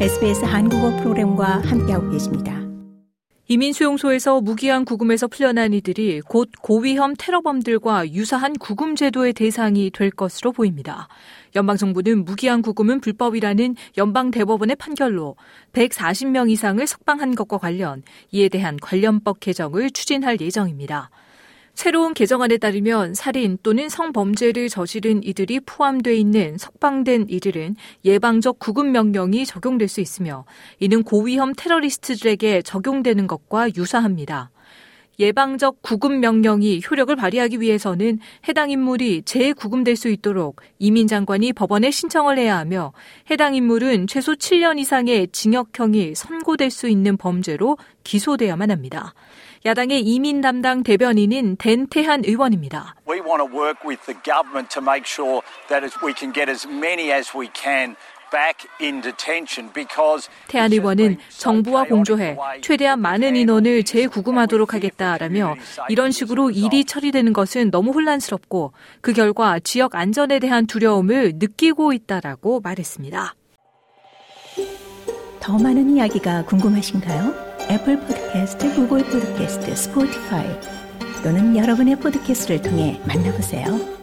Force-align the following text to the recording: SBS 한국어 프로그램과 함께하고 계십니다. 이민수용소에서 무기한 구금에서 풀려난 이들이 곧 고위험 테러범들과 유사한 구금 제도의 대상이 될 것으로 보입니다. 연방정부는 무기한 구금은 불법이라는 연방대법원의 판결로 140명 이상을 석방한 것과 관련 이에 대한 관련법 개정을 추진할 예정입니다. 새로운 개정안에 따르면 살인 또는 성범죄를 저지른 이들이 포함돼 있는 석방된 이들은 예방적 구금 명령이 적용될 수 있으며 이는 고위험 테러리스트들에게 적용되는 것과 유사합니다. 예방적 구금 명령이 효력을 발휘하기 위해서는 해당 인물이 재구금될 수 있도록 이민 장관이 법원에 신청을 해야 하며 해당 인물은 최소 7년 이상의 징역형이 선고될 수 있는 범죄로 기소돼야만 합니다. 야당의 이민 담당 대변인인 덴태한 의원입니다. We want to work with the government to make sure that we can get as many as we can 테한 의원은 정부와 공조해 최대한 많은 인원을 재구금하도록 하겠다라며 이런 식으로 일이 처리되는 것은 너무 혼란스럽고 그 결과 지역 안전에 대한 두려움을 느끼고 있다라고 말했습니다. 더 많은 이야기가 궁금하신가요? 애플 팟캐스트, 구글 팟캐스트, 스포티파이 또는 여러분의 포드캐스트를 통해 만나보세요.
SBS 0.00 0.44
한국어 0.44 0.90
프로그램과 0.96 1.60
함께하고 1.60 2.10
계십니다. 2.10 2.60
이민수용소에서 3.46 4.40
무기한 4.40 4.84
구금에서 4.84 5.28
풀려난 5.28 5.72
이들이 5.72 6.20
곧 6.22 6.50
고위험 6.60 7.14
테러범들과 7.16 8.10
유사한 8.12 8.54
구금 8.54 8.96
제도의 8.96 9.34
대상이 9.34 9.92
될 9.92 10.10
것으로 10.10 10.50
보입니다. 10.50 11.06
연방정부는 11.54 12.24
무기한 12.24 12.60
구금은 12.60 13.00
불법이라는 13.00 13.76
연방대법원의 13.96 14.76
판결로 14.76 15.36
140명 15.72 16.50
이상을 16.50 16.84
석방한 16.84 17.36
것과 17.36 17.58
관련 17.58 18.02
이에 18.32 18.48
대한 18.48 18.76
관련법 18.76 19.38
개정을 19.38 19.92
추진할 19.92 20.40
예정입니다. 20.40 21.10
새로운 21.74 22.14
개정안에 22.14 22.58
따르면 22.58 23.14
살인 23.14 23.58
또는 23.62 23.88
성범죄를 23.88 24.68
저지른 24.68 25.22
이들이 25.24 25.60
포함돼 25.60 26.16
있는 26.16 26.56
석방된 26.56 27.26
이들은 27.28 27.74
예방적 28.04 28.60
구금 28.60 28.92
명령이 28.92 29.44
적용될 29.44 29.88
수 29.88 30.00
있으며 30.00 30.44
이는 30.78 31.02
고위험 31.02 31.52
테러리스트들에게 31.56 32.62
적용되는 32.62 33.26
것과 33.26 33.74
유사합니다. 33.76 34.50
예방적 35.18 35.82
구금 35.82 36.20
명령이 36.20 36.82
효력을 36.88 37.14
발휘하기 37.14 37.60
위해서는 37.60 38.18
해당 38.48 38.70
인물이 38.70 39.22
재구금될 39.22 39.96
수 39.96 40.08
있도록 40.08 40.60
이민 40.78 41.06
장관이 41.06 41.52
법원에 41.52 41.90
신청을 41.90 42.38
해야 42.38 42.58
하며 42.58 42.92
해당 43.30 43.54
인물은 43.54 44.06
최소 44.06 44.34
7년 44.34 44.78
이상의 44.78 45.28
징역형이 45.32 46.14
선고될 46.14 46.70
수 46.70 46.88
있는 46.88 47.16
범죄로 47.16 47.78
기소돼야만 48.02 48.70
합니다. 48.70 49.14
야당의 49.66 50.02
이민 50.02 50.42
담당 50.42 50.82
대변인인 50.82 51.56
덴태한 51.56 52.24
의원입니다. 52.26 52.96
We 53.08 53.20
want 53.20 53.40
to 53.40 53.46
work 53.46 53.80
with 53.82 54.04
the 54.04 54.14
government 54.22 54.68
to 54.74 54.82
make 54.82 55.06
sure 55.06 55.40
that 55.68 55.88
we 56.04 56.12
can 56.12 56.34
get 56.34 56.50
as 56.50 56.68
many 56.68 57.10
as 57.10 57.32
we 57.34 57.48
can 57.56 57.96
테한 60.48 60.72
의원은 60.72 61.18
정부와 61.28 61.84
공조해 61.84 62.36
최대한 62.62 63.00
많은 63.00 63.36
인원을 63.36 63.84
재구금하도록 63.84 64.74
하겠다라며 64.74 65.54
이런 65.88 66.10
식으로 66.10 66.50
일이 66.50 66.84
처리되는 66.84 67.32
것은 67.32 67.70
너무 67.70 67.92
혼란스럽고 67.92 68.72
그 69.00 69.12
결과 69.12 69.58
지역 69.60 69.94
안전에 69.94 70.38
대한 70.38 70.66
두려움을 70.66 71.34
느끼고 71.36 71.92
있다라고 71.92 72.60
말했습니다. 72.60 73.34
더 75.40 75.58
많은 75.58 75.90
이야기가 75.90 76.46
궁금하신가요? 76.46 77.54
애플 77.70 78.00
팟캐스트, 78.00 78.74
구글 78.74 79.04
팟캐스트, 79.04 79.74
스포티파이 79.74 80.46
또는 81.22 81.56
여러분의 81.56 81.96
포드캐스트를 81.96 82.62
통해 82.62 83.00
만나보세요. 83.06 83.93